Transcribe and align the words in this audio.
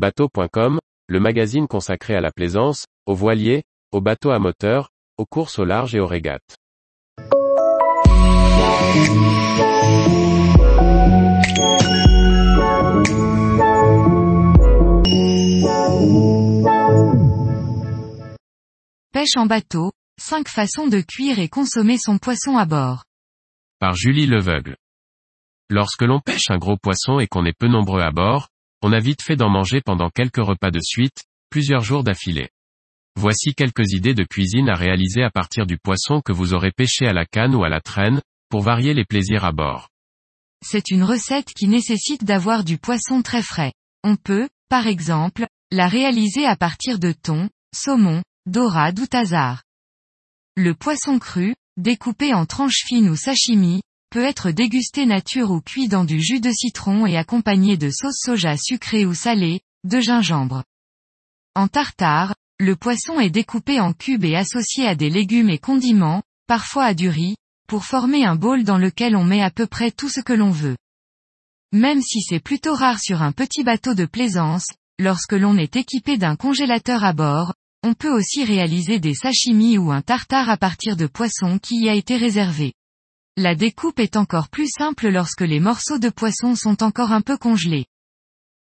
Bateau.com, 0.00 0.78
le 1.08 1.20
magazine 1.20 1.68
consacré 1.68 2.14
à 2.14 2.22
la 2.22 2.30
plaisance, 2.32 2.86
aux 3.04 3.14
voiliers, 3.14 3.64
aux 3.92 4.00
bateaux 4.00 4.30
à 4.30 4.38
moteur, 4.38 4.88
aux 5.18 5.26
courses 5.26 5.58
au 5.58 5.66
large 5.66 5.94
et 5.94 6.00
aux 6.00 6.06
régates. 6.06 6.56
Pêche 19.12 19.36
en 19.36 19.44
bateau, 19.44 19.92
5 20.18 20.48
façons 20.48 20.86
de 20.86 21.02
cuire 21.02 21.38
et 21.38 21.50
consommer 21.50 21.98
son 21.98 22.16
poisson 22.16 22.56
à 22.56 22.64
bord. 22.64 23.04
Par 23.78 23.92
Julie 23.92 24.26
Leveugle. 24.26 24.78
Lorsque 25.68 26.00
l'on 26.00 26.20
pêche 26.20 26.48
un 26.48 26.56
gros 26.56 26.78
poisson 26.78 27.20
et 27.20 27.26
qu'on 27.26 27.44
est 27.44 27.52
peu 27.52 27.68
nombreux 27.68 28.00
à 28.00 28.12
bord, 28.12 28.48
on 28.82 28.92
a 28.92 29.00
vite 29.00 29.22
fait 29.22 29.36
d'en 29.36 29.50
manger 29.50 29.80
pendant 29.80 30.10
quelques 30.10 30.44
repas 30.44 30.70
de 30.70 30.80
suite, 30.82 31.24
plusieurs 31.50 31.82
jours 31.82 32.04
d'affilée. 32.04 32.48
Voici 33.16 33.54
quelques 33.54 33.92
idées 33.92 34.14
de 34.14 34.24
cuisine 34.24 34.68
à 34.68 34.74
réaliser 34.74 35.22
à 35.22 35.30
partir 35.30 35.66
du 35.66 35.78
poisson 35.78 36.20
que 36.20 36.32
vous 36.32 36.54
aurez 36.54 36.70
pêché 36.70 37.06
à 37.06 37.12
la 37.12 37.26
canne 37.26 37.54
ou 37.54 37.64
à 37.64 37.68
la 37.68 37.80
traîne, 37.80 38.22
pour 38.48 38.62
varier 38.62 38.94
les 38.94 39.04
plaisirs 39.04 39.44
à 39.44 39.52
bord. 39.52 39.88
C'est 40.64 40.90
une 40.90 41.04
recette 41.04 41.52
qui 41.54 41.68
nécessite 41.68 42.24
d'avoir 42.24 42.64
du 42.64 42.78
poisson 42.78 43.22
très 43.22 43.42
frais. 43.42 43.72
On 44.04 44.16
peut, 44.16 44.48
par 44.68 44.86
exemple, 44.86 45.46
la 45.70 45.88
réaliser 45.88 46.46
à 46.46 46.56
partir 46.56 46.98
de 46.98 47.12
thon, 47.12 47.48
saumon, 47.74 48.22
dorade 48.46 48.98
ou 48.98 49.06
tazar. 49.06 49.62
Le 50.56 50.74
poisson 50.74 51.18
cru, 51.18 51.54
découpé 51.76 52.34
en 52.34 52.44
tranches 52.44 52.84
fines 52.86 53.08
ou 53.08 53.16
sashimi, 53.16 53.82
peut 54.10 54.24
être 54.24 54.50
dégusté 54.50 55.06
nature 55.06 55.52
ou 55.52 55.60
cuit 55.60 55.86
dans 55.86 56.04
du 56.04 56.20
jus 56.20 56.40
de 56.40 56.50
citron 56.50 57.06
et 57.06 57.16
accompagné 57.16 57.76
de 57.76 57.90
sauce 57.90 58.18
soja 58.20 58.56
sucrée 58.56 59.06
ou 59.06 59.14
salée, 59.14 59.60
de 59.84 60.00
gingembre. 60.00 60.64
En 61.54 61.68
tartare, 61.68 62.34
le 62.58 62.76
poisson 62.76 63.20
est 63.20 63.30
découpé 63.30 63.80
en 63.80 63.92
cubes 63.92 64.24
et 64.24 64.36
associé 64.36 64.86
à 64.86 64.94
des 64.94 65.10
légumes 65.10 65.48
et 65.48 65.58
condiments, 65.58 66.22
parfois 66.46 66.84
à 66.86 66.94
du 66.94 67.08
riz, 67.08 67.36
pour 67.68 67.84
former 67.84 68.24
un 68.24 68.34
bol 68.34 68.64
dans 68.64 68.78
lequel 68.78 69.14
on 69.16 69.24
met 69.24 69.42
à 69.42 69.50
peu 69.50 69.66
près 69.66 69.92
tout 69.92 70.08
ce 70.08 70.20
que 70.20 70.32
l'on 70.32 70.50
veut. 70.50 70.76
Même 71.72 72.02
si 72.02 72.20
c'est 72.20 72.40
plutôt 72.40 72.74
rare 72.74 72.98
sur 72.98 73.22
un 73.22 73.30
petit 73.30 73.62
bateau 73.62 73.94
de 73.94 74.04
plaisance, 74.04 74.66
lorsque 74.98 75.34
l'on 75.34 75.56
est 75.56 75.76
équipé 75.76 76.18
d'un 76.18 76.34
congélateur 76.34 77.04
à 77.04 77.12
bord, 77.12 77.54
on 77.84 77.94
peut 77.94 78.12
aussi 78.12 78.44
réaliser 78.44 78.98
des 78.98 79.14
sashimi 79.14 79.78
ou 79.78 79.92
un 79.92 80.02
tartare 80.02 80.50
à 80.50 80.56
partir 80.56 80.96
de 80.96 81.06
poisson 81.06 81.58
qui 81.58 81.84
y 81.84 81.88
a 81.88 81.94
été 81.94 82.16
réservé. 82.16 82.74
La 83.42 83.54
découpe 83.54 84.00
est 84.00 84.18
encore 84.18 84.50
plus 84.50 84.68
simple 84.68 85.08
lorsque 85.08 85.40
les 85.40 85.60
morceaux 85.60 85.98
de 85.98 86.10
poisson 86.10 86.54
sont 86.54 86.82
encore 86.82 87.10
un 87.10 87.22
peu 87.22 87.38
congelés. 87.38 87.86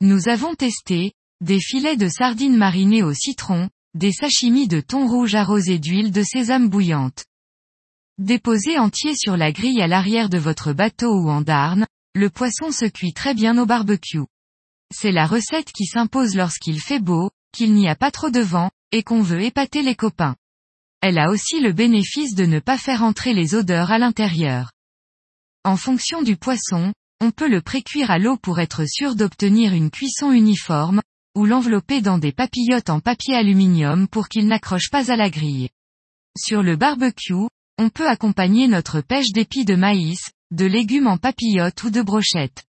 Nous 0.00 0.28
avons 0.28 0.54
testé, 0.54 1.14
des 1.40 1.58
filets 1.58 1.96
de 1.96 2.06
sardines 2.06 2.56
marinées 2.56 3.02
au 3.02 3.12
citron, 3.12 3.70
des 3.94 4.12
sashimi 4.12 4.68
de 4.68 4.78
thon 4.78 5.08
rouge 5.08 5.34
arrosés 5.34 5.80
d'huile 5.80 6.12
de 6.12 6.22
sésame 6.22 6.68
bouillante. 6.68 7.24
Déposé 8.18 8.78
entier 8.78 9.16
sur 9.16 9.36
la 9.36 9.50
grille 9.50 9.82
à 9.82 9.88
l'arrière 9.88 10.28
de 10.28 10.38
votre 10.38 10.72
bateau 10.72 11.12
ou 11.12 11.28
en 11.28 11.40
darne, 11.40 11.84
le 12.14 12.30
poisson 12.30 12.70
se 12.70 12.84
cuit 12.84 13.14
très 13.14 13.34
bien 13.34 13.58
au 13.58 13.66
barbecue. 13.66 14.28
C'est 14.94 15.10
la 15.10 15.26
recette 15.26 15.72
qui 15.72 15.86
s'impose 15.86 16.36
lorsqu'il 16.36 16.80
fait 16.80 17.00
beau, 17.00 17.32
qu'il 17.50 17.74
n'y 17.74 17.88
a 17.88 17.96
pas 17.96 18.12
trop 18.12 18.30
de 18.30 18.38
vent, 18.38 18.70
et 18.92 19.02
qu'on 19.02 19.22
veut 19.22 19.42
épater 19.42 19.82
les 19.82 19.96
copains. 19.96 20.36
Elle 21.02 21.18
a 21.18 21.30
aussi 21.30 21.58
le 21.58 21.72
bénéfice 21.72 22.36
de 22.36 22.46
ne 22.46 22.60
pas 22.60 22.78
faire 22.78 23.02
entrer 23.02 23.34
les 23.34 23.56
odeurs 23.56 23.90
à 23.90 23.98
l'intérieur. 23.98 24.70
En 25.64 25.76
fonction 25.76 26.22
du 26.22 26.36
poisson, 26.36 26.94
on 27.20 27.32
peut 27.32 27.48
le 27.48 27.60
précuire 27.60 28.12
à 28.12 28.20
l'eau 28.20 28.36
pour 28.36 28.60
être 28.60 28.84
sûr 28.88 29.16
d'obtenir 29.16 29.74
une 29.74 29.90
cuisson 29.90 30.30
uniforme, 30.30 31.02
ou 31.34 31.44
l'envelopper 31.44 32.02
dans 32.02 32.18
des 32.18 32.30
papillotes 32.30 32.88
en 32.88 33.00
papier 33.00 33.34
aluminium 33.34 34.06
pour 34.06 34.28
qu'il 34.28 34.46
n'accroche 34.46 34.90
pas 34.90 35.10
à 35.10 35.16
la 35.16 35.28
grille. 35.28 35.70
Sur 36.38 36.62
le 36.62 36.76
barbecue, 36.76 37.48
on 37.78 37.88
peut 37.88 38.08
accompagner 38.08 38.68
notre 38.68 39.00
pêche 39.00 39.32
d'épis 39.32 39.64
de 39.64 39.74
maïs, 39.74 40.30
de 40.52 40.66
légumes 40.66 41.08
en 41.08 41.18
papillotes 41.18 41.82
ou 41.82 41.90
de 41.90 42.02
brochettes. 42.02 42.64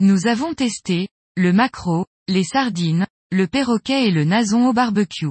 Nous 0.00 0.26
avons 0.26 0.52
testé, 0.52 1.08
le 1.36 1.52
maquereau, 1.52 2.06
les 2.26 2.44
sardines, 2.44 3.06
le 3.30 3.46
perroquet 3.46 4.08
et 4.08 4.10
le 4.10 4.24
nason 4.24 4.66
au 4.66 4.72
barbecue. 4.72 5.30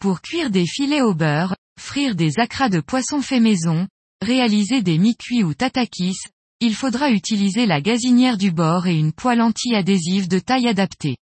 Pour 0.00 0.20
cuire 0.20 0.50
des 0.50 0.66
filets 0.66 1.00
au 1.00 1.14
beurre, 1.14 1.56
frire 1.80 2.14
des 2.14 2.38
acras 2.38 2.68
de 2.68 2.80
poisson 2.80 3.22
fait 3.22 3.40
maison, 3.40 3.88
réaliser 4.20 4.82
des 4.82 4.98
mi-cuits 4.98 5.42
ou 5.42 5.54
tatakis, 5.54 6.18
il 6.60 6.74
faudra 6.74 7.10
utiliser 7.10 7.66
la 7.66 7.80
gazinière 7.80 8.38
du 8.38 8.50
bord 8.50 8.86
et 8.86 8.98
une 8.98 9.12
poêle 9.12 9.40
anti-adhésive 9.40 10.28
de 10.28 10.38
taille 10.38 10.68
adaptée. 10.68 11.16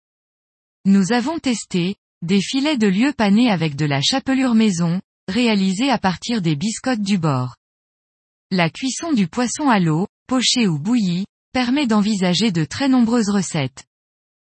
Nous 0.84 1.12
avons 1.12 1.38
testé, 1.38 1.96
des 2.22 2.40
filets 2.40 2.76
de 2.76 2.86
lieu 2.86 3.12
panés 3.12 3.50
avec 3.50 3.76
de 3.76 3.86
la 3.86 4.00
chapelure 4.00 4.54
maison, 4.54 5.00
réalisés 5.28 5.90
à 5.90 5.98
partir 5.98 6.42
des 6.42 6.56
biscottes 6.56 7.02
du 7.02 7.18
bord. 7.18 7.56
La 8.50 8.68
cuisson 8.68 9.12
du 9.12 9.28
poisson 9.28 9.68
à 9.70 9.80
l'eau, 9.80 10.06
poché 10.26 10.66
ou 10.66 10.78
bouilli, 10.78 11.24
permet 11.52 11.86
d'envisager 11.86 12.52
de 12.52 12.64
très 12.64 12.88
nombreuses 12.88 13.30
recettes. 13.30 13.84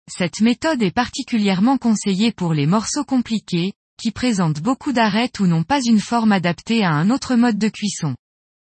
Cette 0.08 0.41
méthode 0.41 0.82
est 0.82 0.94
particulièrement 0.94 1.78
conseillée 1.78 2.32
pour 2.32 2.52
les 2.52 2.66
morceaux 2.66 3.04
compliqués, 3.04 3.72
qui 4.00 4.11
présentent 4.11 4.61
beaucoup 4.61 4.93
d'arêtes 4.93 5.41
ou 5.41 5.47
n'ont 5.47 5.62
pas 5.62 5.83
une 5.83 6.00
forme 6.00 6.33
adaptée 6.33 6.83
à 6.84 6.91
un 6.91 7.11
autre 7.11 7.37
mode 7.37 7.59
de 7.59 7.69
cuisson. 7.69 8.16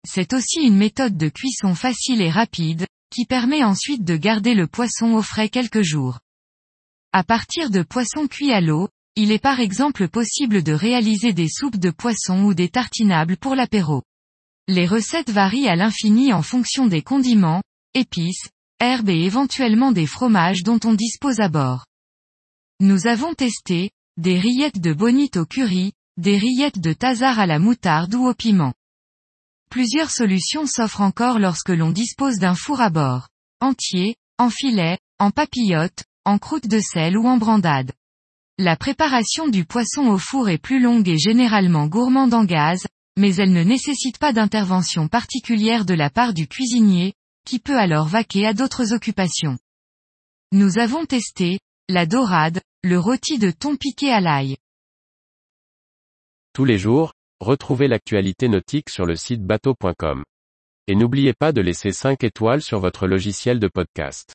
C'est 0.08 0.34
aussi 0.34 0.62
une 0.62 0.78
méthode 0.78 1.16
de 1.16 1.30
cuisson 1.30 1.76
facile 1.76 2.22
et 2.22 2.32
rapide, 2.32 2.88
qui 3.14 3.26
permet 3.26 3.64
ensuite 3.64 4.04
de 4.04 4.16
garder 4.16 4.56
le 4.56 4.66
poisson 4.66 5.14
au 5.14 5.22
frais 5.22 5.50
quelques 5.50 5.84
jours. 5.84 6.20
À 7.14 7.24
partir 7.24 7.70
de 7.70 7.84
poissons 7.84 8.28
cuits 8.28 8.52
à 8.52 8.62
l'eau, 8.62 8.90
il 9.16 9.32
est 9.32 9.44
par 9.44 9.60
exemple 9.60 10.08
possible 10.08 10.64
de 10.64 10.72
réaliser 10.72 11.34
des 11.34 11.50
soupes 11.50 11.78
de 11.78 11.92
poisson 11.92 12.44
ou 12.44 12.54
des 12.54 12.70
tartinables 12.70 13.38
pour 13.38 13.54
l'apéro. 13.54 14.02
Les 14.68 14.88
recettes 14.88 15.30
varient 15.30 15.68
à 15.68 15.76
l'infini 15.76 16.34
en 16.34 16.42
fonction 16.42 16.88
des 16.88 17.02
condiments, 17.02 17.62
épices, 17.94 18.50
herbes 18.80 19.10
et 19.10 19.24
éventuellement 19.26 19.92
des 19.92 20.08
fromages 20.08 20.64
dont 20.64 20.80
on 20.86 20.94
dispose 20.94 21.42
à 21.42 21.50
bord. 21.50 21.86
Nous 22.80 23.06
avons 23.06 23.34
testé, 23.34 23.92
des 24.18 24.40
rillettes 24.40 24.80
de 24.80 24.94
bonite 24.94 25.38
au 25.38 25.46
curry, 25.46 25.94
des 26.18 26.38
rillettes 26.38 26.80
de 26.80 26.94
tazar 26.94 27.40
à 27.40 27.46
la 27.46 27.60
moutarde 27.60 28.14
ou 28.16 28.28
au 28.28 28.34
piment. 28.34 28.74
Plusieurs 29.70 30.12
solutions 30.12 30.66
s'offrent 30.66 31.02
encore 31.02 31.40
lorsque 31.40 31.70
l'on 31.70 31.92
dispose 31.92 32.38
d'un 32.38 32.56
four 32.56 32.82
à 32.82 32.90
bord. 32.90 33.30
Entier, 33.62 34.16
en 34.38 34.50
filet, 34.50 35.00
en 35.18 35.32
papillote, 35.32 36.04
en 36.26 36.38
croûte 36.38 36.68
de 36.68 36.80
sel 36.80 37.18
ou 37.18 37.26
en 37.26 37.38
brandade. 37.38 37.94
La 38.58 38.76
préparation 38.76 39.48
du 39.48 39.66
poisson 39.66 40.08
au 40.08 40.18
four 40.18 40.50
est 40.50 40.58
plus 40.58 40.82
longue 40.82 41.08
et 41.08 41.18
généralement 41.18 41.88
gourmande 41.88 42.34
en 42.34 42.44
gaz, 42.44 42.86
mais 43.18 43.36
elle 43.36 43.54
ne 43.54 43.64
nécessite 43.64 44.18
pas 44.18 44.34
d'intervention 44.34 45.08
particulière 45.08 45.86
de 45.86 45.94
la 45.94 46.10
part 46.10 46.34
du 46.34 46.48
cuisinier, 46.48 47.14
qui 47.46 47.60
peut 47.60 47.78
alors 47.78 48.08
vaquer 48.08 48.46
à 48.46 48.54
d'autres 48.54 48.94
occupations. 48.94 49.58
Nous 50.52 50.78
avons 50.78 51.06
testé, 51.06 51.60
la 51.88 52.06
dorade, 52.06 52.62
le 52.84 52.98
rôti 52.98 53.38
de 53.38 53.52
thon 53.52 53.76
piqué 53.76 54.12
à 54.12 54.22
l'ail. 54.22 54.58
Tous 56.52 56.66
les 56.66 56.80
jours, 56.80 57.14
retrouvez 57.40 57.88
l'actualité 57.88 58.50
nautique 58.50 58.90
sur 58.90 59.06
le 59.06 59.16
site 59.16 59.44
bateau.com. 59.44 60.24
Et 60.88 60.96
n'oubliez 60.96 61.34
pas 61.34 61.52
de 61.52 61.62
laisser 61.62 61.92
5 61.92 62.24
étoiles 62.24 62.64
sur 62.64 62.80
votre 62.80 63.06
logiciel 63.06 63.60
de 63.60 63.68
podcast. 63.68 64.34